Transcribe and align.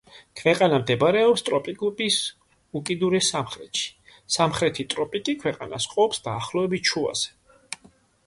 ქვეყანა 0.39 0.77
მდებარეობს 0.83 1.43
ტროპიკების 1.49 2.15
უკიდურეს 2.79 3.29
სამხრეთში; 3.35 4.15
სამხრეთი 4.37 4.85
ტროპიკი 4.93 5.35
ქვეყანას 5.43 5.87
ყოფს 5.93 6.23
დაახლოებით 6.29 6.93
შუაზე. 6.95 7.93